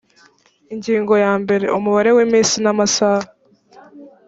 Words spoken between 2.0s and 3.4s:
w’iminsi n’amasaha